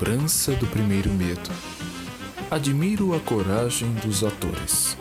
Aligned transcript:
lembrança 0.00 0.52
do 0.52 0.66
primeiro 0.66 1.10
medo. 1.10 1.50
Admiro 2.50 3.14
a 3.14 3.20
coragem 3.20 3.92
dos 3.96 4.24
atores. 4.24 4.96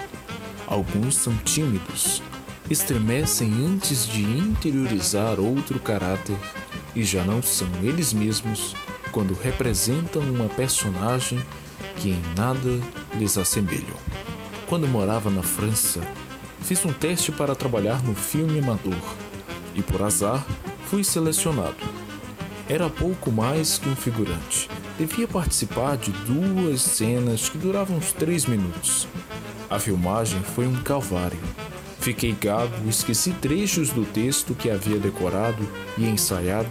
Alguns 0.68 1.16
são 1.16 1.34
tímidos, 1.38 2.22
estremecem 2.70 3.50
antes 3.66 4.06
de 4.06 4.22
interiorizar 4.22 5.40
outro 5.40 5.80
caráter 5.80 6.36
e 6.94 7.02
já 7.04 7.24
não 7.24 7.42
são 7.42 7.70
eles 7.82 8.12
mesmos 8.12 8.76
quando 9.14 9.34
representam 9.34 10.22
uma 10.22 10.50
personagem 10.50 11.42
que 11.96 12.10
em 12.10 12.22
nada 12.36 12.70
lhes 13.16 13.38
assemelham. 13.38 13.98
Quando 14.68 14.86
morava 14.86 15.30
na 15.30 15.42
França, 15.42 16.02
fiz 16.62 16.84
um 16.84 16.92
teste 16.92 17.32
para 17.32 17.56
trabalhar 17.56 18.04
no 18.04 18.14
filme 18.14 18.60
amador 18.60 19.16
e, 19.74 19.82
por 19.82 20.02
azar, 20.02 20.46
fui 20.90 21.06
selecionado. 21.06 21.88
Era 22.68 22.90
pouco 22.90 23.32
mais 23.32 23.78
que 23.78 23.88
um 23.88 23.96
figurante. 23.96 24.70
Devia 25.00 25.30
participar 25.30 25.96
de 25.96 26.12
duas 26.12 26.82
cenas 26.82 27.48
que 27.48 27.58
duravam 27.58 27.96
uns 27.96 28.12
três 28.12 28.46
minutos. 28.46 29.08
A 29.70 29.80
filmagem 29.80 30.42
foi 30.42 30.68
um 30.68 30.76
calvário. 30.84 31.40
Fiquei 32.02 32.34
gago, 32.34 32.90
esqueci 32.90 33.32
trechos 33.32 33.92
do 33.92 34.04
texto 34.04 34.54
que 34.54 34.70
havia 34.70 35.00
decorado 35.00 35.66
e 35.98 36.04
ensaiado, 36.06 36.68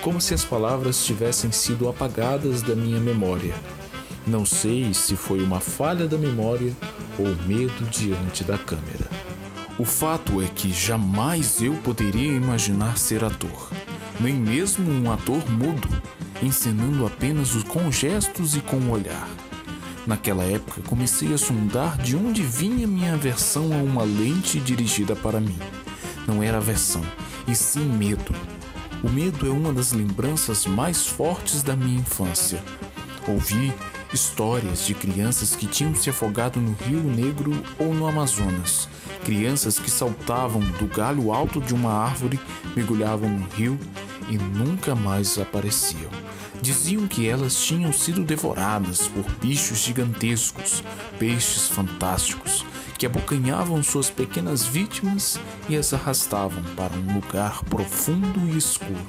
como 0.00 0.22
se 0.22 0.32
as 0.32 0.42
palavras 0.42 1.04
tivessem 1.04 1.52
sido 1.52 1.86
apagadas 1.86 2.62
da 2.62 2.74
minha 2.74 2.98
memória. 2.98 3.54
Não 4.26 4.46
sei 4.46 4.94
se 4.94 5.14
foi 5.14 5.42
uma 5.42 5.60
falha 5.60 6.08
da 6.08 6.16
memória 6.16 6.74
ou 7.18 7.26
medo 7.46 7.84
diante 7.90 8.42
da 8.42 8.56
câmera. 8.56 9.10
O 9.78 9.84
fato 9.84 10.40
é 10.40 10.46
que 10.46 10.72
jamais 10.72 11.60
eu 11.60 11.74
poderia 11.84 12.32
imaginar 12.32 12.96
ser 12.96 13.22
ator, 13.22 13.70
nem 14.18 14.32
mesmo 14.32 14.90
um 14.90 15.12
ator 15.12 15.46
mudo, 15.50 15.88
encenando 16.42 17.06
apenas 17.06 17.50
com 17.64 17.90
gestos 17.90 18.56
e 18.56 18.60
com 18.60 18.76
o 18.76 18.90
olhar. 18.90 19.28
Naquela 20.06 20.44
época 20.44 20.82
comecei 20.82 21.32
a 21.34 21.38
sondar 21.38 21.98
de 21.98 22.16
onde 22.16 22.42
vinha 22.42 22.86
minha 22.86 23.14
aversão 23.14 23.72
a 23.72 23.76
uma 23.76 24.02
lente 24.02 24.60
dirigida 24.60 25.16
para 25.16 25.40
mim. 25.40 25.58
Não 26.26 26.42
era 26.42 26.58
aversão, 26.58 27.02
e 27.46 27.54
sim 27.54 27.84
medo. 27.84 28.34
O 29.02 29.08
medo 29.08 29.46
é 29.46 29.50
uma 29.50 29.72
das 29.72 29.92
lembranças 29.92 30.66
mais 30.66 31.06
fortes 31.06 31.62
da 31.62 31.76
minha 31.76 32.00
infância. 32.00 32.62
Ouvi 33.26 33.72
histórias 34.12 34.86
de 34.86 34.94
crianças 34.94 35.56
que 35.56 35.66
tinham 35.66 35.94
se 35.94 36.08
afogado 36.08 36.60
no 36.60 36.72
Rio 36.72 37.02
Negro 37.02 37.52
ou 37.78 37.92
no 37.92 38.06
Amazonas 38.06 38.88
Crianças 39.26 39.76
que 39.76 39.90
saltavam 39.90 40.60
do 40.60 40.86
galho 40.86 41.32
alto 41.32 41.60
de 41.60 41.74
uma 41.74 41.92
árvore, 41.92 42.38
mergulhavam 42.76 43.28
no 43.28 43.44
rio 43.48 43.76
e 44.28 44.38
nunca 44.38 44.94
mais 44.94 45.36
apareciam. 45.36 46.25
Diziam 46.60 47.06
que 47.06 47.28
elas 47.28 47.56
tinham 47.56 47.92
sido 47.92 48.24
devoradas 48.24 49.08
por 49.08 49.24
bichos 49.36 49.78
gigantescos, 49.78 50.82
peixes 51.18 51.68
fantásticos, 51.68 52.64
que 52.98 53.06
abocanhavam 53.06 53.82
suas 53.82 54.08
pequenas 54.10 54.64
vítimas 54.64 55.38
e 55.68 55.76
as 55.76 55.92
arrastavam 55.92 56.62
para 56.74 56.94
um 56.94 57.14
lugar 57.14 57.62
profundo 57.64 58.40
e 58.52 58.56
escuro. 58.56 59.06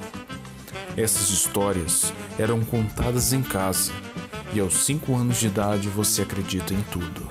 Essas 0.96 1.30
histórias 1.30 2.12
eram 2.38 2.60
contadas 2.60 3.32
em 3.32 3.42
casa, 3.42 3.92
e 4.52 4.60
aos 4.60 4.84
cinco 4.84 5.14
anos 5.14 5.38
de 5.38 5.46
idade 5.46 5.88
você 5.88 6.22
acredita 6.22 6.74
em 6.74 6.82
tudo. 6.92 7.26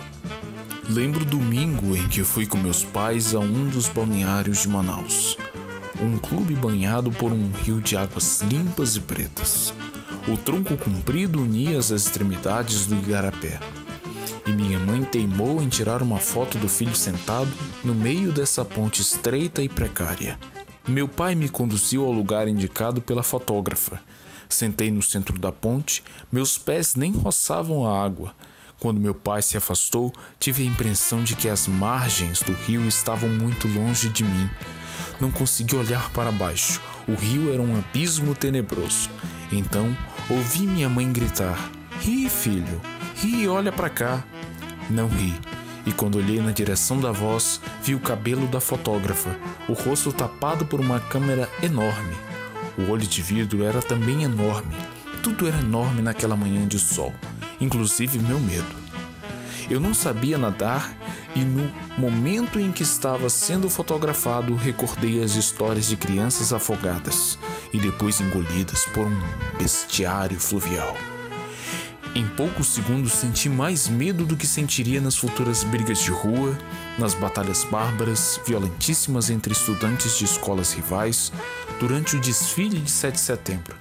Lembro 0.89 1.25
domingo 1.25 1.95
em 1.95 2.07
que 2.07 2.23
fui 2.23 2.47
com 2.47 2.57
meus 2.57 2.83
pais 2.83 3.35
a 3.35 3.39
um 3.39 3.67
dos 3.67 3.89
balneários 3.89 4.61
de 4.61 4.69
Manaus. 4.69 5.37
Um 6.01 6.17
clube 6.17 6.55
banhado 6.55 7.11
por 7.11 7.31
um 7.31 7.51
rio 7.51 7.81
de 7.81 7.97
águas 7.97 8.41
limpas 8.41 8.95
e 8.95 9.01
pretas. 9.01 9.73
O 10.27 10.35
tronco 10.35 10.75
comprido 10.77 11.41
unia 11.41 11.77
as 11.77 11.89
extremidades 11.89 12.85
do 12.85 12.95
igarapé. 12.95 13.59
E 14.45 14.51
minha 14.51 14.77
mãe 14.77 15.03
teimou 15.03 15.61
em 15.61 15.69
tirar 15.69 16.01
uma 16.01 16.19
foto 16.19 16.57
do 16.57 16.67
filho 16.67 16.95
sentado 16.95 17.51
no 17.83 17.95
meio 17.95 18.31
dessa 18.31 18.65
ponte 18.65 19.01
estreita 19.01 19.61
e 19.61 19.69
precária. 19.69 20.37
Meu 20.87 21.07
pai 21.07 21.33
me 21.33 21.47
conduziu 21.47 22.05
ao 22.05 22.11
lugar 22.11 22.47
indicado 22.47 23.01
pela 23.01 23.23
fotógrafa. 23.23 24.01
Sentei 24.49 24.91
no 24.91 25.01
centro 25.01 25.37
da 25.39 25.51
ponte, 25.51 26.03
meus 26.31 26.57
pés 26.57 26.95
nem 26.95 27.11
roçavam 27.11 27.85
a 27.85 28.03
água 28.03 28.33
quando 28.79 28.99
meu 28.99 29.13
pai 29.13 29.41
se 29.41 29.57
afastou, 29.57 30.13
tive 30.39 30.63
a 30.63 30.65
impressão 30.65 31.23
de 31.23 31.35
que 31.35 31.49
as 31.49 31.67
margens 31.67 32.41
do 32.41 32.53
rio 32.53 32.87
estavam 32.87 33.27
muito 33.27 33.67
longe 33.67 34.09
de 34.09 34.23
mim. 34.23 34.49
Não 35.19 35.31
consegui 35.31 35.75
olhar 35.75 36.09
para 36.11 36.31
baixo. 36.31 36.81
O 37.07 37.15
rio 37.15 37.53
era 37.53 37.61
um 37.61 37.77
abismo 37.77 38.35
tenebroso. 38.35 39.09
Então, 39.51 39.95
ouvi 40.29 40.61
minha 40.61 40.89
mãe 40.89 41.11
gritar: 41.11 41.71
Ri, 41.99 42.29
filho, 42.29 42.81
ri, 43.15 43.47
olha 43.47 43.71
para 43.71 43.89
cá. 43.89 44.23
Não 44.89 45.07
ri. 45.07 45.33
E 45.85 45.91
quando 45.91 46.17
olhei 46.17 46.41
na 46.41 46.51
direção 46.51 46.99
da 46.99 47.11
voz, 47.11 47.61
vi 47.81 47.95
o 47.95 47.99
cabelo 47.99 48.45
da 48.47 48.59
fotógrafa, 48.59 49.35
o 49.69 49.73
rosto 49.73 50.11
tapado 50.11 50.65
por 50.65 50.81
uma 50.81 50.99
câmera 50.99 51.49
enorme. 51.63 52.15
O 52.77 52.91
olho 52.91 53.07
de 53.07 53.21
vidro 53.21 53.63
era 53.63 53.81
também 53.81 54.23
enorme. 54.23 54.75
Tudo 55.23 55.47
era 55.47 55.57
enorme 55.59 56.01
naquela 56.01 56.35
manhã 56.35 56.67
de 56.67 56.77
sol 56.77 57.13
inclusive 57.59 58.19
meu 58.19 58.39
medo. 58.39 58.75
Eu 59.69 59.79
não 59.79 59.93
sabia 59.93 60.37
nadar 60.37 60.93
e 61.37 61.45
no 61.45 61.71
momento 61.99 62.59
em 62.59 62.71
que 62.71 62.81
estava 62.81 63.29
sendo 63.29 63.69
fotografado, 63.69 64.55
recordei 64.55 65.21
as 65.21 65.35
histórias 65.35 65.87
de 65.87 65.95
crianças 65.95 66.51
afogadas 66.51 67.37
e 67.71 67.77
depois 67.77 68.19
engolidas 68.19 68.85
por 68.85 69.05
um 69.05 69.21
bestiário 69.59 70.39
fluvial. 70.39 70.97
Em 72.15 72.27
poucos 72.29 72.69
segundos 72.69 73.11
senti 73.13 73.47
mais 73.49 73.87
medo 73.87 74.25
do 74.25 74.35
que 74.35 74.47
sentiria 74.47 74.99
nas 74.99 75.15
futuras 75.15 75.63
brigas 75.63 75.99
de 75.99 76.09
rua, 76.09 76.57
nas 76.97 77.13
batalhas 77.13 77.63
bárbaras, 77.65 78.39
violentíssimas 78.43 79.29
entre 79.29 79.53
estudantes 79.53 80.17
de 80.17 80.25
escolas 80.25 80.73
rivais, 80.73 81.31
durante 81.79 82.15
o 82.15 82.19
desfile 82.19 82.79
de 82.79 82.89
7 82.89 83.13
de 83.13 83.19
setembro 83.19 83.75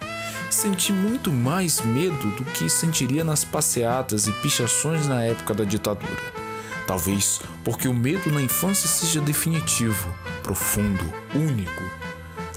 senti 0.49 0.93
muito 0.93 1.33
mais 1.33 1.81
medo 1.81 2.31
do 2.31 2.45
que 2.45 2.71
sentiria 2.71 3.25
nas 3.25 3.45
passeatas 3.45 4.27
e 4.27 4.33
pichações 4.33 5.07
na 5.07 5.23
época 5.23 5.53
da 5.53 5.65
ditadura. 5.65 6.46
Talvez 6.87 7.41
porque 7.65 7.89
o 7.89 7.95
medo 7.95 8.31
na 8.31 8.41
infância 8.41 8.89
seja 8.89 9.21
definitivo, 9.21 10.15
profundo, 10.43 11.05
único. 11.35 11.83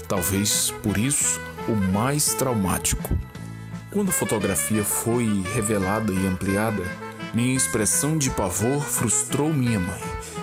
Talvez 0.06 0.72
por 0.82 0.96
isso 0.96 1.40
o 1.68 1.74
mais 1.74 2.34
traumático. 2.34 3.18
Quando 3.90 4.10
a 4.10 4.12
fotografia 4.12 4.84
foi 4.84 5.42
revelada 5.52 6.12
e 6.12 6.26
ampliada, 6.26 6.84
minha 7.34 7.56
expressão 7.56 8.16
de 8.16 8.30
pavor 8.30 8.82
frustrou 8.82 9.52
minha 9.52 9.80
mãe, 9.80 10.00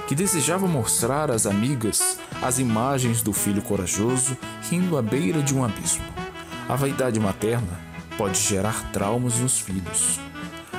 que 0.08 0.16
desejava 0.16 0.68
mostrar 0.68 1.32
às 1.32 1.46
amigas 1.46 2.20
as 2.42 2.60
imagens 2.60 3.22
do 3.22 3.32
filho 3.32 3.62
corajoso 3.62 4.38
rindo 4.70 4.98
à 4.98 5.02
beira 5.02 5.42
de 5.42 5.56
um 5.56 5.64
abismo. 5.64 6.04
A 6.68 6.76
vaidade 6.76 7.20
materna 7.20 7.80
pode 8.18 8.40
gerar 8.40 8.92
traumas 8.92 9.36
nos 9.38 9.60
filhos. 9.60 10.20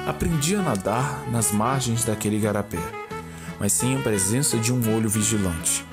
Aprendi 0.09 0.57
a 0.57 0.63
nadar 0.63 1.31
nas 1.31 1.53
margens 1.53 2.05
daquele 2.05 2.37
igarapé, 2.37 2.81
mas 3.61 3.73
sem 3.73 3.97
a 3.97 4.01
presença 4.01 4.57
de 4.57 4.73
um 4.73 4.97
olho 4.97 5.09
vigilante. 5.09 5.85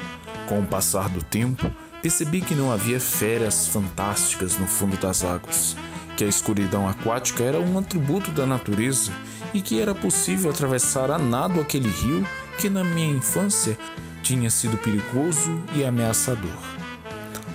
Com 0.47 0.61
o 0.61 0.65
passar 0.65 1.09
do 1.09 1.21
tempo, 1.21 1.69
percebi 2.01 2.39
que 2.39 2.55
não 2.55 2.71
havia 2.71 2.99
férias 2.99 3.67
fantásticas 3.67 4.57
no 4.57 4.65
fundo 4.65 4.95
das 4.97 5.23
águas, 5.23 5.75
que 6.15 6.23
a 6.23 6.27
escuridão 6.27 6.87
aquática 6.87 7.43
era 7.43 7.59
um 7.59 7.77
atributo 7.77 8.31
da 8.31 8.45
natureza 8.45 9.11
e 9.53 9.61
que 9.61 9.79
era 9.79 9.93
possível 9.93 10.49
atravessar 10.49 11.11
a 11.11 11.19
nado 11.19 11.59
aquele 11.59 11.89
rio 11.89 12.25
que 12.57 12.69
na 12.69 12.83
minha 12.83 13.17
infância 13.17 13.77
tinha 14.23 14.49
sido 14.49 14.77
perigoso 14.77 15.61
e 15.75 15.83
ameaçador. 15.83 16.57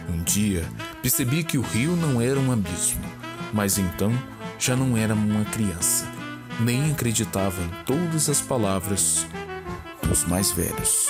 Um 0.08 0.22
dia 0.22 0.68
Percebi 1.02 1.42
que 1.42 1.56
o 1.56 1.62
rio 1.62 1.96
não 1.96 2.20
era 2.20 2.38
um 2.38 2.52
abismo, 2.52 3.00
mas 3.54 3.78
então 3.78 4.12
já 4.58 4.76
não 4.76 4.98
era 4.98 5.14
uma 5.14 5.46
criança, 5.46 6.04
nem 6.60 6.90
acreditava 6.90 7.62
em 7.62 7.70
todas 7.84 8.28
as 8.28 8.40
palavras 8.40 9.26
dos 10.06 10.24
mais 10.24 10.52
velhos. 10.52 11.08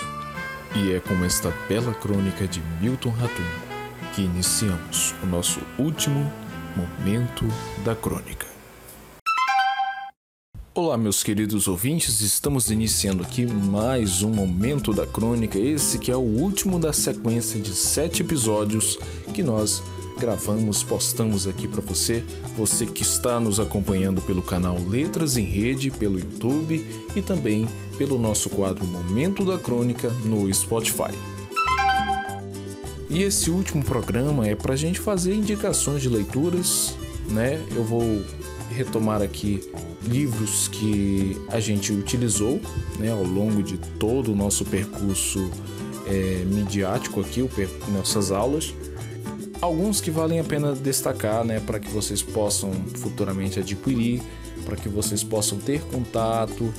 E 0.76 0.92
é 0.92 1.00
com 1.00 1.24
esta 1.24 1.52
bela 1.68 1.92
crônica 1.92 2.46
de 2.46 2.62
Milton 2.80 3.10
Ratum 3.10 3.70
que 4.14 4.22
iniciamos 4.22 5.14
o 5.22 5.26
nosso 5.26 5.60
último 5.78 6.30
momento 6.76 7.46
da 7.84 7.94
crônica. 7.94 8.46
Olá, 10.72 10.96
meus 10.96 11.22
queridos 11.22 11.66
ouvintes, 11.66 12.20
estamos 12.20 12.70
iniciando 12.70 13.22
aqui 13.22 13.44
mais 13.44 14.22
um 14.22 14.30
momento 14.30 14.94
da 14.94 15.06
crônica, 15.06 15.58
esse 15.58 15.98
que 15.98 16.12
é 16.12 16.16
o 16.16 16.20
último 16.20 16.78
da 16.78 16.92
sequência 16.92 17.60
de 17.60 17.74
sete 17.74 18.22
episódios 18.22 18.98
que 19.34 19.42
nós 19.42 19.82
gravamos, 20.20 20.82
postamos 20.82 21.46
aqui 21.46 21.66
para 21.66 21.80
você, 21.80 22.22
você 22.54 22.84
que 22.84 23.02
está 23.02 23.40
nos 23.40 23.58
acompanhando 23.58 24.20
pelo 24.20 24.42
canal 24.42 24.76
Letras 24.78 25.38
em 25.38 25.44
Rede, 25.44 25.90
pelo 25.90 26.18
YouTube 26.18 26.86
e 27.16 27.22
também 27.22 27.66
pelo 27.96 28.18
nosso 28.18 28.50
quadro 28.50 28.86
Momento 28.86 29.46
da 29.46 29.58
Crônica 29.58 30.10
no 30.26 30.52
Spotify. 30.52 31.10
E 33.08 33.22
esse 33.22 33.50
último 33.50 33.82
programa 33.82 34.46
é 34.46 34.54
para 34.54 34.74
a 34.74 34.76
gente 34.76 35.00
fazer 35.00 35.34
indicações 35.34 36.02
de 36.02 36.08
leituras, 36.10 36.94
né? 37.30 37.58
Eu 37.74 37.82
vou 37.82 38.22
retomar 38.70 39.22
aqui 39.22 39.62
livros 40.02 40.68
que 40.68 41.34
a 41.48 41.58
gente 41.60 41.92
utilizou 41.92 42.60
né, 42.98 43.10
ao 43.10 43.24
longo 43.24 43.62
de 43.62 43.78
todo 43.98 44.32
o 44.32 44.36
nosso 44.36 44.64
percurso 44.64 45.50
é, 46.06 46.44
midiático 46.46 47.20
aqui, 47.20 47.42
o, 47.42 47.50
nossas 47.92 48.30
aulas. 48.30 48.74
Alguns 49.60 50.00
que 50.00 50.10
valem 50.10 50.40
a 50.40 50.44
pena 50.44 50.74
destacar 50.74 51.44
né, 51.44 51.60
para 51.60 51.78
que 51.78 51.90
vocês 51.90 52.22
possam 52.22 52.72
futuramente 52.96 53.58
adquirir, 53.58 54.22
para 54.64 54.74
que 54.74 54.88
vocês 54.88 55.22
possam 55.22 55.58
ter 55.58 55.82
contato, 55.82 56.72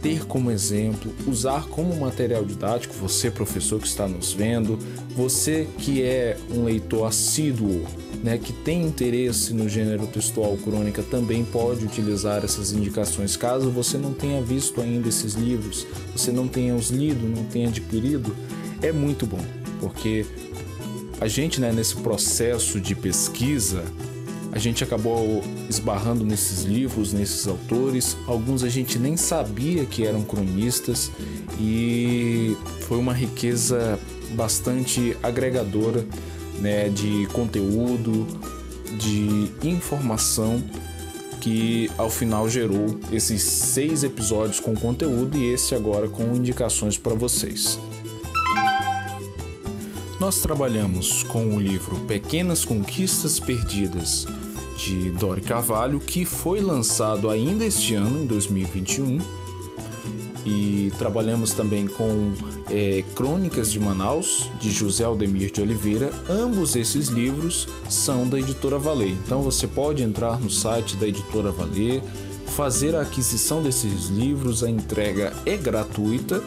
ter 0.00 0.24
como 0.26 0.50
exemplo, 0.50 1.12
usar 1.26 1.66
como 1.66 1.94
material 1.96 2.44
didático, 2.44 2.94
você 2.94 3.32
professor 3.32 3.80
que 3.80 3.86
está 3.86 4.06
nos 4.06 4.32
vendo, 4.32 4.78
você 5.14 5.68
que 5.78 6.02
é 6.02 6.36
um 6.54 6.64
leitor 6.64 7.06
assíduo, 7.06 7.84
né, 8.22 8.38
que 8.38 8.52
tem 8.52 8.82
interesse 8.82 9.52
no 9.52 9.68
gênero 9.68 10.06
textual 10.06 10.56
crônica, 10.56 11.02
também 11.02 11.44
pode 11.44 11.84
utilizar 11.84 12.44
essas 12.44 12.72
indicações. 12.72 13.36
Caso 13.36 13.70
você 13.70 13.98
não 13.98 14.12
tenha 14.14 14.40
visto 14.40 14.80
ainda 14.80 15.08
esses 15.08 15.34
livros, 15.34 15.86
você 16.12 16.30
não 16.30 16.46
tenha 16.46 16.76
os 16.76 16.90
lido, 16.90 17.26
não 17.26 17.44
tenha 17.44 17.68
adquirido, 17.68 18.34
é 18.82 18.92
muito 18.92 19.26
bom, 19.26 19.44
porque 19.80 20.24
a 21.20 21.28
gente, 21.28 21.60
né, 21.60 21.70
nesse 21.70 21.96
processo 21.96 22.80
de 22.80 22.94
pesquisa, 22.94 23.84
a 24.52 24.58
gente 24.58 24.82
acabou 24.82 25.42
esbarrando 25.68 26.24
nesses 26.24 26.62
livros, 26.62 27.12
nesses 27.12 27.46
autores. 27.46 28.16
Alguns 28.26 28.64
a 28.64 28.68
gente 28.68 28.98
nem 28.98 29.16
sabia 29.16 29.84
que 29.84 30.06
eram 30.06 30.22
cronistas 30.22 31.10
e 31.58 32.56
foi 32.80 32.98
uma 32.98 33.12
riqueza 33.12 33.98
bastante 34.32 35.16
agregadora 35.22 36.04
né, 36.58 36.88
de 36.88 37.28
conteúdo, 37.32 38.26
de 38.98 39.50
informação 39.62 40.62
que 41.40 41.90
ao 41.96 42.10
final 42.10 42.48
gerou 42.48 42.98
esses 43.12 43.42
seis 43.42 44.04
episódios 44.04 44.60
com 44.60 44.74
conteúdo 44.74 45.38
e 45.38 45.52
esse 45.52 45.74
agora 45.74 46.08
com 46.08 46.34
indicações 46.34 46.98
para 46.98 47.14
vocês. 47.14 47.78
Nós 50.20 50.42
trabalhamos 50.42 51.22
com 51.22 51.56
o 51.56 51.58
livro 51.58 51.96
Pequenas 52.00 52.62
Conquistas 52.62 53.40
Perdidas 53.40 54.26
de 54.76 55.10
Dori 55.12 55.40
Carvalho, 55.40 55.98
que 55.98 56.26
foi 56.26 56.60
lançado 56.60 57.30
ainda 57.30 57.64
este 57.64 57.94
ano, 57.94 58.22
em 58.22 58.26
2021. 58.26 59.18
E 60.44 60.92
trabalhamos 60.98 61.54
também 61.54 61.86
com 61.86 62.34
é, 62.68 63.02
Crônicas 63.14 63.72
de 63.72 63.80
Manaus, 63.80 64.50
de 64.60 64.70
José 64.70 65.04
Aldemir 65.04 65.50
de 65.50 65.62
Oliveira. 65.62 66.12
Ambos 66.28 66.76
esses 66.76 67.08
livros 67.08 67.66
são 67.88 68.28
da 68.28 68.38
editora 68.38 68.78
Valer. 68.78 69.16
Então 69.24 69.40
você 69.40 69.66
pode 69.66 70.02
entrar 70.02 70.38
no 70.38 70.50
site 70.50 70.96
da 70.96 71.08
editora 71.08 71.50
Valer, 71.50 72.02
fazer 72.48 72.94
a 72.94 73.00
aquisição 73.00 73.62
desses 73.62 74.08
livros, 74.08 74.62
a 74.62 74.68
entrega 74.68 75.32
é 75.46 75.56
gratuita 75.56 76.42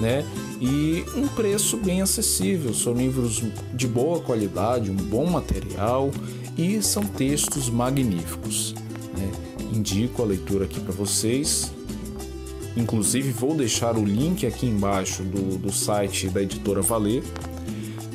né? 0.00 0.24
E 0.60 1.04
um 1.16 1.28
preço 1.28 1.76
bem 1.76 2.02
acessível. 2.02 2.72
São 2.74 2.94
livros 2.94 3.42
de 3.74 3.86
boa 3.86 4.20
qualidade, 4.20 4.90
um 4.90 4.96
bom 4.96 5.26
material 5.26 6.10
e 6.56 6.82
são 6.82 7.02
textos 7.02 7.68
magníficos. 7.68 8.74
Né? 9.16 9.30
Indico 9.72 10.22
a 10.22 10.26
leitura 10.26 10.64
aqui 10.64 10.80
para 10.80 10.92
vocês. 10.92 11.72
Inclusive 12.76 13.32
vou 13.32 13.54
deixar 13.54 13.96
o 13.96 14.04
link 14.04 14.46
aqui 14.46 14.66
embaixo 14.66 15.22
do, 15.22 15.58
do 15.58 15.72
site 15.72 16.28
da 16.28 16.42
editora 16.42 16.80
Valer. 16.80 17.22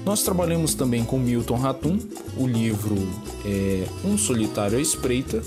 Nós 0.03 0.23
trabalhamos 0.23 0.73
também 0.73 1.03
com 1.03 1.19
Milton 1.19 1.57
Ratum, 1.57 1.99
o 2.37 2.47
livro 2.47 2.95
é 3.43 3.85
Um 4.05 4.17
Solitário 4.17 4.77
à 4.77 4.81
Espreita, 4.81 5.43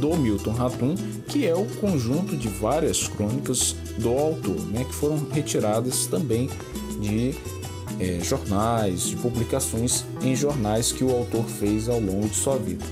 do 0.00 0.16
Milton 0.16 0.52
Ratum, 0.52 0.94
que 1.28 1.46
é 1.46 1.54
o 1.54 1.66
conjunto 1.66 2.36
de 2.36 2.48
várias 2.48 3.06
crônicas 3.06 3.76
do 3.98 4.10
autor, 4.10 4.60
né, 4.66 4.84
que 4.84 4.94
foram 4.94 5.18
retiradas 5.32 6.06
também 6.06 6.50
de 7.00 7.34
é, 8.00 8.20
jornais, 8.20 9.02
de 9.08 9.16
publicações 9.16 10.04
em 10.22 10.34
jornais 10.34 10.92
que 10.92 11.04
o 11.04 11.10
autor 11.14 11.44
fez 11.44 11.88
ao 11.88 12.00
longo 12.00 12.28
de 12.28 12.34
sua 12.34 12.56
vida. 12.56 12.84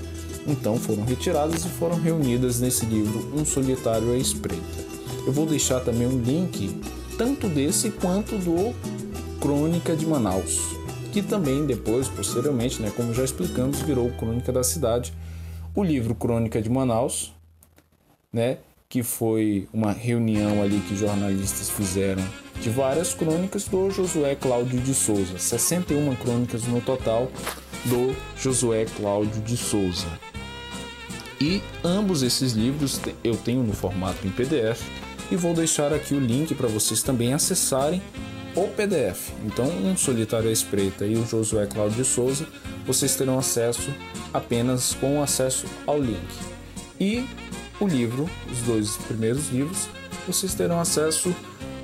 Então 0.47 0.77
foram 0.77 1.03
retiradas 1.03 1.65
e 1.65 1.69
foram 1.69 1.95
reunidas 1.99 2.59
nesse 2.59 2.85
livro 2.85 3.31
Um 3.35 3.45
Solitário 3.45 4.11
à 4.11 4.17
Espreita. 4.17 4.83
Eu 5.25 5.31
vou 5.31 5.45
deixar 5.45 5.79
também 5.79 6.07
um 6.07 6.21
link 6.21 6.75
tanto 7.17 7.47
desse 7.47 7.89
quanto 7.91 8.37
do 8.37 8.73
Crônica 9.39 9.95
de 9.95 10.05
Manaus, 10.05 10.59
que 11.11 11.21
também 11.21 11.65
depois, 11.65 12.07
posteriormente, 12.07 12.81
né, 12.81 12.91
como 12.95 13.13
já 13.13 13.23
explicamos, 13.23 13.81
virou 13.81 14.09
Crônica 14.11 14.51
da 14.51 14.63
Cidade. 14.63 15.13
O 15.75 15.83
livro 15.83 16.13
Crônica 16.13 16.61
de 16.61 16.69
Manaus, 16.69 17.33
né, 18.31 18.57
que 18.93 19.01
foi 19.01 19.67
uma 19.73 19.91
reunião 19.91 20.61
ali 20.61 20.79
que 20.87 20.95
jornalistas 20.95 21.67
fizeram 21.67 22.23
de 22.61 22.69
várias 22.69 23.11
crônicas 23.11 23.67
do 23.67 23.89
Josué 23.89 24.35
Cláudio 24.35 24.79
de 24.79 24.93
Souza, 24.93 25.35
61 25.35 26.15
crônicas 26.17 26.67
no 26.67 26.79
total 26.79 27.27
do 27.85 28.15
Josué 28.37 28.85
Cláudio 28.95 29.41
de 29.41 29.57
Souza. 29.57 30.05
E 31.41 31.59
ambos 31.83 32.21
esses 32.21 32.53
livros 32.53 33.01
eu 33.23 33.35
tenho 33.35 33.63
no 33.63 33.73
formato 33.73 34.27
em 34.27 34.29
PDF 34.29 34.83
e 35.31 35.35
vou 35.35 35.55
deixar 35.55 35.91
aqui 35.91 36.13
o 36.13 36.19
link 36.19 36.53
para 36.53 36.67
vocês 36.67 37.01
também 37.01 37.33
acessarem 37.33 37.99
o 38.55 38.67
PDF. 38.67 39.31
Então, 39.43 39.65
um 39.65 39.97
Solitário 39.97 40.49
à 40.49 40.53
Espreita 40.53 41.03
e 41.03 41.15
o 41.15 41.25
Josué 41.25 41.65
Cláudio 41.65 42.03
de 42.03 42.07
Souza, 42.07 42.45
vocês 42.85 43.15
terão 43.15 43.39
acesso 43.39 43.91
apenas 44.31 44.93
com 44.93 45.19
acesso 45.23 45.65
ao 45.87 45.99
link. 45.99 46.29
E 46.99 47.25
o 47.83 47.87
livro, 47.87 48.29
os 48.51 48.59
dois 48.59 48.97
primeiros 48.97 49.49
livros, 49.49 49.89
vocês 50.25 50.53
terão 50.53 50.79
acesso 50.79 51.35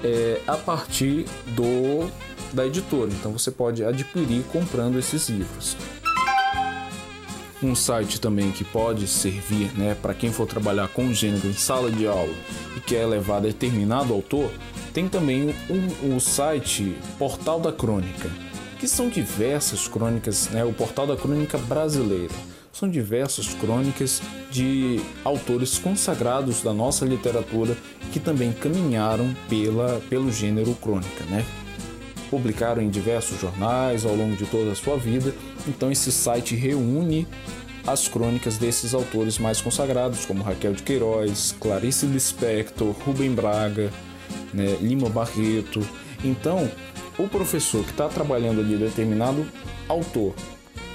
é, 0.03 0.41
a 0.47 0.55
partir 0.55 1.25
do 1.55 2.09
da 2.53 2.65
editora. 2.65 3.11
Então 3.11 3.31
você 3.31 3.51
pode 3.51 3.83
adquirir 3.83 4.43
comprando 4.51 4.97
esses 4.97 5.29
livros. 5.29 5.77
Um 7.61 7.75
site 7.75 8.19
também 8.19 8.51
que 8.51 8.63
pode 8.63 9.05
servir 9.05 9.77
né, 9.77 9.95
para 10.01 10.13
quem 10.13 10.31
for 10.31 10.47
trabalhar 10.47 10.87
com 10.87 11.13
gênero 11.13 11.47
em 11.47 11.53
sala 11.53 11.91
de 11.91 12.07
aula 12.07 12.33
e 12.75 12.79
quer 12.79 13.05
levar 13.05 13.41
determinado 13.41 14.13
autor, 14.13 14.49
tem 14.93 15.07
também 15.07 15.53
o 16.01 16.19
site 16.19 16.97
Portal 17.19 17.59
da 17.59 17.71
Crônica, 17.71 18.31
que 18.79 18.87
são 18.87 19.09
diversas 19.09 19.87
crônicas, 19.87 20.49
né, 20.49 20.63
o 20.63 20.73
Portal 20.73 21.05
da 21.05 21.17
Crônica 21.17 21.57
Brasileira 21.57 22.33
são 22.79 22.89
diversas 22.89 23.53
crônicas 23.55 24.21
de 24.49 25.01
autores 25.25 25.77
consagrados 25.77 26.61
da 26.61 26.73
nossa 26.73 27.05
literatura 27.05 27.75
que 28.13 28.21
também 28.21 28.53
caminharam 28.53 29.35
pela, 29.49 30.01
pelo 30.09 30.31
gênero 30.31 30.73
crônica, 30.75 31.25
né? 31.25 31.45
Publicaram 32.29 32.81
em 32.81 32.89
diversos 32.89 33.41
jornais 33.41 34.05
ao 34.05 34.15
longo 34.15 34.37
de 34.37 34.45
toda 34.45 34.71
a 34.71 34.75
sua 34.75 34.95
vida, 34.95 35.33
então 35.67 35.91
esse 35.91 36.09
site 36.09 36.55
reúne 36.55 37.27
as 37.85 38.07
crônicas 38.07 38.57
desses 38.57 38.93
autores 38.93 39.37
mais 39.37 39.59
consagrados, 39.59 40.25
como 40.25 40.43
Raquel 40.43 40.73
de 40.73 40.83
Queiroz, 40.83 41.55
Clarice 41.59 42.05
Lispector, 42.05 42.95
Rubem 43.05 43.33
Braga, 43.33 43.91
né, 44.53 44.77
Lima 44.79 45.09
Barreto. 45.09 45.85
Então, 46.23 46.69
o 47.17 47.27
professor 47.27 47.83
que 47.83 47.91
está 47.91 48.07
trabalhando 48.07 48.61
ali 48.61 48.77
determinado 48.77 49.45
autor 49.87 50.33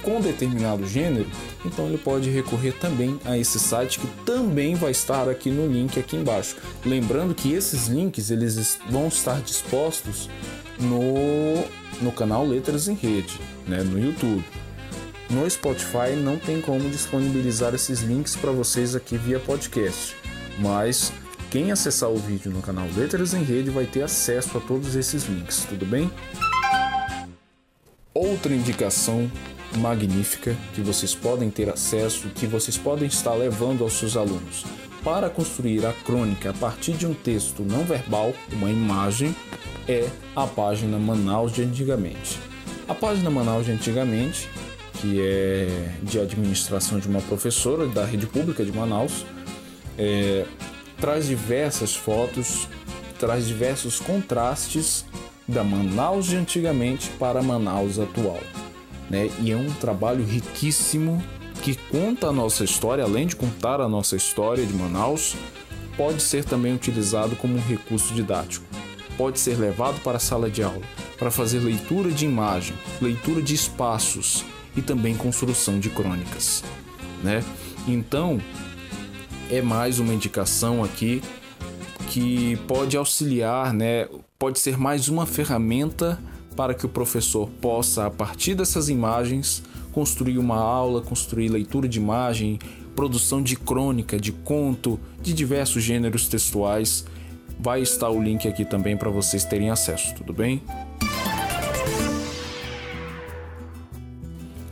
com 0.05 0.21
determinado 0.21 0.87
gênero, 0.87 1.27
então 1.65 1.87
ele 1.87 1.97
pode 1.97 2.29
recorrer 2.29 2.73
também 2.73 3.19
a 3.25 3.35
esse 3.35 3.59
site 3.59 3.99
que 3.99 4.07
também 4.23 4.75
vai 4.75 4.91
estar 4.91 5.27
aqui 5.27 5.49
no 5.49 5.67
link 5.67 5.99
aqui 5.99 6.15
embaixo. 6.15 6.55
Lembrando 6.85 7.33
que 7.33 7.51
esses 7.51 7.87
links 7.87 8.29
eles 8.29 8.77
vão 8.87 9.07
estar 9.07 9.41
dispostos 9.41 10.29
no, 10.79 11.65
no 12.01 12.11
canal 12.11 12.45
Letras 12.45 12.87
em 12.87 12.93
Rede, 12.93 13.39
né, 13.67 13.81
no 13.81 13.99
YouTube. 13.99 14.45
No 15.27 15.49
Spotify 15.49 16.15
não 16.15 16.37
tem 16.37 16.61
como 16.61 16.87
disponibilizar 16.87 17.73
esses 17.73 18.01
links 18.01 18.35
para 18.35 18.51
vocês 18.51 18.95
aqui 18.95 19.17
via 19.17 19.39
podcast, 19.39 20.15
mas 20.59 21.11
quem 21.49 21.71
acessar 21.71 22.11
o 22.11 22.17
vídeo 22.17 22.51
no 22.51 22.61
canal 22.61 22.85
Letras 22.95 23.33
em 23.33 23.43
Rede 23.43 23.71
vai 23.71 23.85
ter 23.85 24.03
acesso 24.03 24.55
a 24.55 24.61
todos 24.61 24.95
esses 24.95 25.23
links, 25.23 25.65
tudo 25.67 25.83
bem? 25.83 26.11
Outra 28.45 28.59
indicação 28.59 29.31
magnífica 29.79 30.55
que 30.75 30.81
vocês 30.81 31.15
podem 31.15 31.49
ter 31.49 31.67
acesso, 31.67 32.27
que 32.35 32.45
vocês 32.45 32.77
podem 32.77 33.07
estar 33.07 33.33
levando 33.33 33.83
aos 33.83 33.93
seus 33.93 34.15
alunos. 34.15 34.63
Para 35.03 35.31
construir 35.31 35.83
a 35.83 35.91
crônica 35.91 36.51
a 36.51 36.53
partir 36.53 36.91
de 36.91 37.07
um 37.07 37.13
texto 37.15 37.63
não 37.63 37.83
verbal, 37.83 38.35
uma 38.51 38.69
imagem, 38.69 39.35
é 39.87 40.07
a 40.35 40.45
página 40.45 40.99
Manaus 40.99 41.53
de 41.53 41.63
Antigamente. 41.63 42.39
A 42.87 42.93
página 42.93 43.31
Manaus 43.31 43.65
de 43.65 43.71
Antigamente, 43.71 44.47
que 45.01 45.19
é 45.19 45.89
de 46.03 46.19
administração 46.19 46.99
de 46.99 47.07
uma 47.07 47.21
professora 47.21 47.87
da 47.87 48.05
rede 48.05 48.27
pública 48.27 48.63
de 48.63 48.71
Manaus, 48.71 49.25
é, 49.97 50.45
traz 51.01 51.25
diversas 51.25 51.95
fotos, 51.95 52.67
traz 53.17 53.47
diversos 53.47 53.99
contrastes 53.99 55.03
da 55.47 55.63
Manaus 55.63 56.27
de 56.27 56.35
antigamente 56.35 57.09
para 57.19 57.41
Manaus 57.41 57.99
atual 57.99 58.39
né? 59.09 59.29
E 59.41 59.51
é 59.51 59.55
um 59.55 59.71
trabalho 59.73 60.23
riquíssimo 60.23 61.23
que 61.61 61.75
conta 61.89 62.27
a 62.27 62.31
nossa 62.31 62.63
história, 62.63 63.03
além 63.03 63.27
de 63.27 63.35
contar 63.35 63.81
a 63.81 63.87
nossa 63.87 64.15
história 64.15 64.65
de 64.65 64.73
Manaus, 64.73 65.35
pode 65.97 66.21
ser 66.21 66.43
também 66.43 66.73
utilizado 66.73 67.35
como 67.35 67.55
um 67.55 67.61
recurso 67.61 68.13
didático. 68.13 68.65
Pode 69.17 69.39
ser 69.39 69.57
levado 69.57 70.01
para 70.01 70.17
a 70.17 70.19
sala 70.19 70.49
de 70.49 70.61
aula 70.61 70.81
para 71.17 71.31
fazer 71.31 71.59
leitura 71.59 72.11
de 72.11 72.25
imagem, 72.25 72.75
leitura 73.01 73.41
de 73.41 73.55
espaços 73.55 74.43
e 74.75 74.81
também 74.81 75.15
construção 75.15 75.79
de 75.79 75.89
crônicas, 75.89 76.63
né? 77.23 77.41
Então, 77.87 78.41
é 79.49 79.61
mais 79.61 79.99
uma 79.99 80.13
indicação 80.13 80.83
aqui 80.83 81.21
que 82.09 82.57
pode 82.67 82.97
auxiliar, 82.97 83.73
né? 83.73 84.07
Pode 84.37 84.59
ser 84.59 84.77
mais 84.77 85.07
uma 85.07 85.25
ferramenta 85.25 86.19
para 86.57 86.73
que 86.73 86.85
o 86.85 86.89
professor 86.89 87.49
possa, 87.61 88.05
a 88.05 88.11
partir 88.11 88.53
dessas 88.53 88.89
imagens, 88.89 89.63
construir 89.93 90.37
uma 90.37 90.57
aula, 90.57 91.01
construir 91.01 91.47
leitura 91.47 91.87
de 91.87 91.99
imagem, 91.99 92.59
produção 92.97 93.41
de 93.41 93.55
crônica, 93.55 94.19
de 94.19 94.33
conto, 94.33 94.99
de 95.21 95.31
diversos 95.31 95.81
gêneros 95.81 96.27
textuais. 96.27 97.05
Vai 97.57 97.81
estar 97.81 98.09
o 98.09 98.21
link 98.21 98.45
aqui 98.45 98.65
também 98.65 98.97
para 98.97 99.09
vocês 99.09 99.45
terem 99.45 99.69
acesso, 99.69 100.13
tudo 100.15 100.33
bem? 100.33 100.61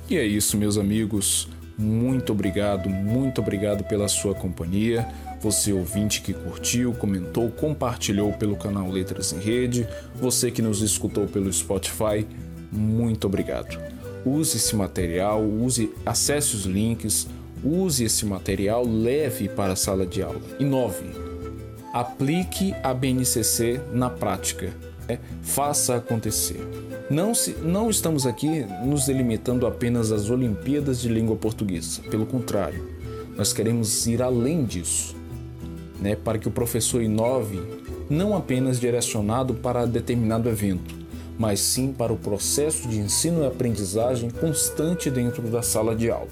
E 0.10 0.18
é 0.18 0.26
isso, 0.26 0.58
meus 0.58 0.78
amigos. 0.78 1.48
Muito 1.78 2.34
obrigado, 2.34 2.90
muito 2.90 3.40
obrigado 3.40 3.86
pela 3.86 4.10
sua 4.10 4.36
companhia. 4.36 5.08
Você 5.44 5.74
ouvinte 5.74 6.22
que 6.22 6.32
curtiu, 6.34 6.94
comentou, 6.94 7.52
compartilhou 7.52 8.32
pelo 8.32 8.56
canal 8.56 8.90
Letras 8.90 9.34
em 9.34 9.40
Rede, 9.40 9.86
você 10.16 10.50
que 10.50 10.62
nos 10.62 10.82
escutou 10.82 11.28
pelo 11.28 11.52
Spotify, 11.52 12.26
muito 12.72 13.28
obrigado. 13.28 13.78
Use 14.26 14.56
esse 14.56 14.74
material, 14.74 15.44
use, 15.44 15.92
acesse 16.06 16.56
os 16.56 16.64
links, 16.64 17.28
use 17.62 18.06
esse 18.06 18.26
material, 18.26 18.88
leve 18.88 19.50
para 19.50 19.74
a 19.74 19.76
sala 19.76 20.06
de 20.06 20.24
aula. 20.24 20.40
Inove. 20.62 21.12
Aplique 21.94 22.74
a 22.82 22.94
BNCC 22.94 23.82
na 23.92 24.10
prática. 24.10 24.74
É, 25.10 25.20
faça 25.42 25.98
acontecer. 25.98 26.66
Não, 27.10 27.36
se, 27.36 27.52
não 27.62 27.90
estamos 27.90 28.26
aqui 28.26 28.66
nos 28.86 29.08
delimitando 29.08 29.68
apenas 29.68 30.10
às 30.14 30.30
Olimpíadas 30.30 31.02
de 31.02 31.10
Língua 31.10 31.36
Portuguesa. 31.36 32.02
Pelo 32.04 32.26
contrário, 32.26 32.88
nós 33.36 33.52
queremos 33.52 34.08
ir 34.08 34.22
além 34.22 34.64
disso, 34.64 35.22
né, 36.04 36.18
para 36.18 36.38
que 36.38 36.50
o 36.50 36.52
professor 36.52 37.02
inove 37.02 37.62
não 38.10 38.36
apenas 38.36 38.78
direcionado 38.78 39.54
para 39.54 39.86
determinado 39.86 40.50
evento, 40.50 40.94
mas 41.40 41.62
sim 41.62 41.94
para 41.94 42.12
o 42.12 42.18
processo 42.18 42.90
de 42.90 43.00
ensino 43.00 43.42
e 43.42 43.48
aprendizagem 43.48 44.30
constante 44.30 45.10
dentro 45.10 45.44
da 45.44 45.62
sala 45.62 45.96
de 45.96 46.12
aula. 46.12 46.28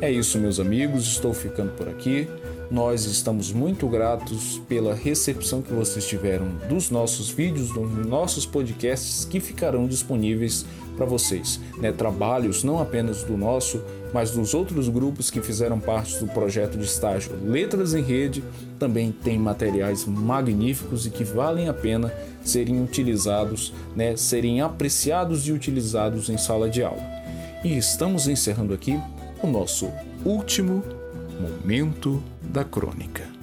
É 0.00 0.10
isso, 0.10 0.36
meus 0.38 0.58
amigos, 0.58 1.04
estou 1.04 1.32
ficando 1.32 1.70
por 1.76 1.88
aqui. 1.88 2.28
Nós 2.70 3.06
estamos 3.06 3.50
muito 3.50 3.88
gratos 3.88 4.60
pela 4.68 4.94
recepção 4.94 5.62
que 5.62 5.72
vocês 5.72 6.06
tiveram 6.06 6.48
dos 6.68 6.90
nossos 6.90 7.30
vídeos, 7.30 7.72
dos 7.72 8.06
nossos 8.06 8.44
podcasts 8.44 9.24
que 9.24 9.40
ficarão 9.40 9.86
disponíveis 9.86 10.66
para 10.94 11.06
vocês. 11.06 11.58
Né? 11.78 11.92
Trabalhos 11.92 12.62
não 12.62 12.78
apenas 12.78 13.24
do 13.24 13.38
nosso, 13.38 13.82
mas 14.12 14.32
dos 14.32 14.52
outros 14.52 14.86
grupos 14.90 15.30
que 15.30 15.40
fizeram 15.40 15.80
parte 15.80 16.18
do 16.18 16.26
projeto 16.26 16.76
de 16.76 16.84
estágio 16.84 17.32
Letras 17.42 17.94
em 17.94 18.02
Rede, 18.02 18.44
também 18.78 19.12
tem 19.12 19.38
materiais 19.38 20.04
magníficos 20.04 21.06
e 21.06 21.10
que 21.10 21.24
valem 21.24 21.70
a 21.70 21.74
pena 21.74 22.12
serem 22.44 22.82
utilizados, 22.82 23.72
né? 23.96 24.14
serem 24.14 24.60
apreciados 24.60 25.48
e 25.48 25.52
utilizados 25.52 26.28
em 26.28 26.36
sala 26.36 26.68
de 26.68 26.82
aula. 26.82 27.02
E 27.64 27.78
estamos 27.78 28.28
encerrando 28.28 28.74
aqui 28.74 29.00
o 29.42 29.46
nosso 29.46 29.90
último 30.24 30.82
momento 31.40 32.22
da 32.42 32.64
crônica. 32.64 33.37